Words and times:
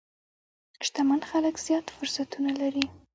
شتمن 0.85 1.21
خلک 1.29 1.55
زیات 1.65 1.85
فرصتونه 1.97 2.51
لري. 2.61 2.85